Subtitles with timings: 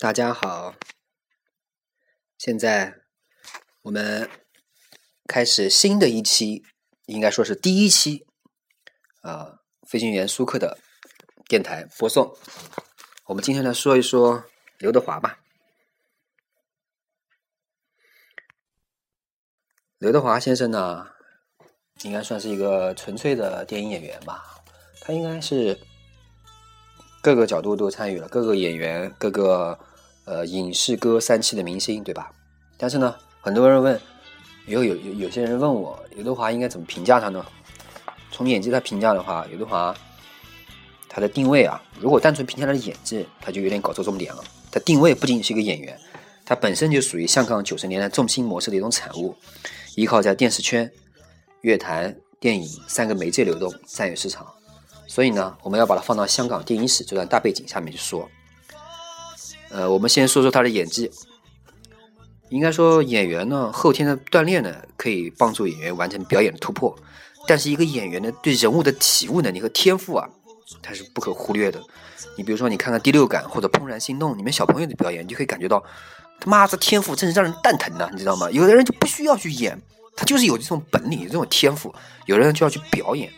[0.00, 0.74] 大家好，
[2.38, 3.02] 现在
[3.82, 4.30] 我们
[5.28, 6.64] 开始新的一期，
[7.04, 8.26] 应该说是第一期
[9.20, 10.78] 啊，飞行员舒克的
[11.46, 12.34] 电台播送。
[13.26, 14.46] 我们今天来说一说
[14.78, 15.40] 刘德华吧。
[19.98, 21.10] 刘德华先生呢，
[22.04, 24.62] 应该算是一个纯粹的电影演员吧，
[25.02, 25.78] 他应该是。
[27.22, 29.78] 各个角度都参与了，各个演员，各个
[30.30, 32.30] 呃影视歌三栖的明星，对吧？
[32.76, 34.00] 但是呢，很多人问，
[34.66, 37.44] 有有有有些人问我，刘德华应该怎么评价他呢？
[38.30, 39.92] 从演技来评价的话，刘德华
[41.08, 44.44] 他的定位啊，如果单纯评价他的演技，他就有点搞错重点了。
[44.70, 45.98] 他定位不仅仅是一个演员，
[46.46, 49.34] 他本身就属于香港九十年代重心模式的一种产物，
[49.96, 50.88] 依靠在电视圈、
[51.62, 54.46] 乐坛、电影三个媒介流动，占有市场。
[55.08, 58.28] 所以呢，我们要把它放到香港电影史这段大背景下面去说。
[59.70, 61.10] 呃，我们先说说他的演技。
[62.48, 66.96] 应该说，演员呢，后天的锻炼呢，可以帮助演员完成表演的突破。
[67.46, 70.28] 但是，一个演员呢，对人物的体悟能力和天赋啊，
[70.82, 71.80] 它是不可忽略的。
[72.36, 75.82] 你比如说，你看看《第六感》或者《怦然心动》里面小朋友的表演，你就可以感觉到，
[76.40, 78.50] 他妈这天赋真是让人蛋疼的，你知道吗？
[78.50, 79.80] 有的人就不需要去演，
[80.16, 81.88] 他就是有这种本领、有这种天赋；
[82.26, 83.32] 有的人就要去表演。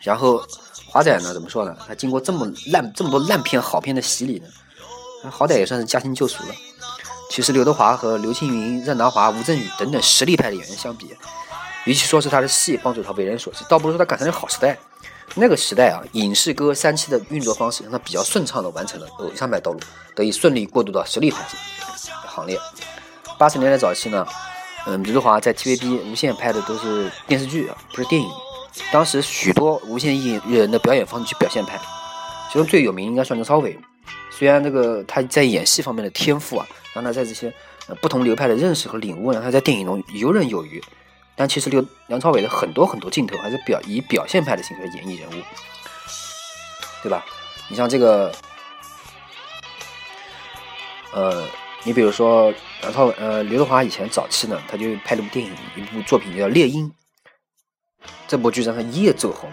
[0.00, 0.40] 然后
[0.86, 1.34] 华仔呢？
[1.34, 1.76] 怎么说呢？
[1.86, 4.46] 他经过这么烂、这么多烂片、好片的洗礼呢，
[5.30, 6.54] 好歹也算是驾轻就熟了。
[7.30, 11.16] 其实刘德华和刘青云、任达华、吴镇宇等等实力派的演员相比，
[11.86, 14.78] 与其说是他的戏帮助他为人所知，倒不如说他赶上了好时代。
[15.34, 19.80] 那个时代啊，影视歌三期的运作方式让他比较顺畅的完成了偶像派道路，
[20.14, 21.42] 得以顺利过渡到实力派
[22.26, 22.58] 行列。
[23.38, 24.26] 八十年代早期呢，
[24.86, 28.28] 嗯，刘德华在 TVB 无线拍的都是电视剧啊，不是电影。
[28.92, 31.80] 当时许多无线艺人的表演方式去表现派，
[32.52, 33.78] 其中最有名应该算梁朝伟。
[34.42, 37.54] 虽然这个他在演戏方面的天赋啊，让他在这些
[38.00, 40.82] 不同流派的认识和领悟，让他在电影中游刃有余。
[41.36, 45.42] 但其实刘梁朝伟的很多很多镜头还是表以表现派的形式演绎人物，
[47.04, 47.24] 对吧？
[47.68, 48.32] 你像这个，
[51.12, 51.46] 呃，
[51.84, 56.88] 你比如说梁朝伟，呃，刘德华以前早期呢，他就拍了部电影，一部作品叫《猎鹰》。
[58.26, 59.48] 这部剧让他一夜走红，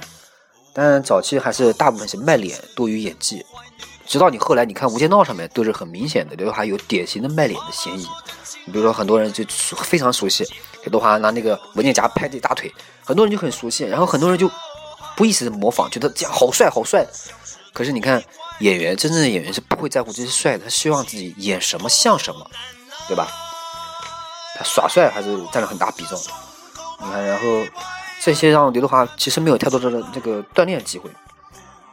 [0.73, 3.45] 但早期还是大部分是卖脸多于演技。
[4.09, 8.07] 直到你后来，你看《无间道》上面都是很明显的刘德华有典型的卖脸的嫌疑。
[8.65, 9.45] 你比如说，很多人就
[9.83, 10.43] 非常熟悉
[10.81, 12.73] 刘德华拿那个文件夹拍自己大腿，
[13.05, 14.49] 很多人就很熟悉，然后很多人就
[15.15, 17.05] 不意识的模仿，觉得这样好帅好帅。
[17.71, 18.19] 可是你看
[18.61, 22.43] 演员，真正的演员是不会在乎这些帅的，他希望自己演什么像什么，
[23.07, 23.27] 对吧？
[24.57, 26.19] 他耍帅还是占了很大比重。
[26.99, 27.45] 你看，然后。
[28.21, 31.09] 这些让刘德华其实没有太多的这个锻炼机会。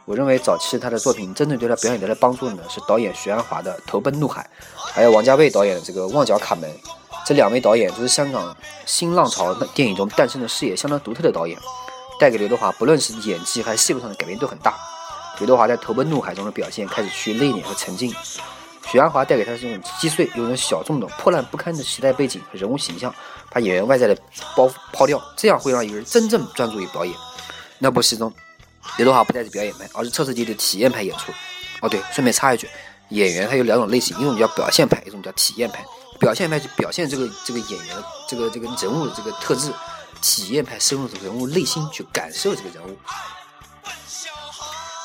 [0.07, 6.71] 我认为早期他的作品真正对他表演带来帮助的呢，是导演徐安华的《投奔怒海》，还有王家卫导演的这个《旺角卡门》。
[7.25, 11.59] 这两位导演都是香港新浪潮电影中诞生的视野相当独特的导演，
[12.21, 14.73] 带给刘德华不论是演技还是戏路上的改变都很大。
[15.39, 18.15] 刘德华在《投奔怒海》中的表现开始趋于内敛和沉静。
[18.89, 23.13] 许鞍华带给他这种击碎、有种小众的、破烂不堪的时代背景和人物形象，
[23.49, 24.17] 把演员外在的
[24.55, 27.13] 包袱抛掉，这样会让一个人真正专注于表演。
[27.79, 28.33] 那部戏中，
[28.97, 31.31] 刘德华不再是表演派，而是彻彻底底的体验派演出。
[31.81, 32.67] 哦，对，顺便插一句，
[33.09, 35.85] 演员他有两种类型，一种叫表现派，一种叫体验派。
[36.19, 37.95] 表现派就表现这个这个演员
[38.27, 39.71] 这个这个人物的这个特质，
[40.21, 42.97] 体验派深入这个人物内心去感受这个人物。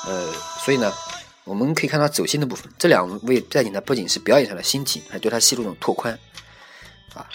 [0.07, 0.33] 呃，
[0.65, 0.93] 所以呢。
[1.45, 6.17] 我们可以看到走心的部分，这两位带领的不仅是表演上的新体，还对他戏路的拓宽，
[7.15, 7.27] 啊，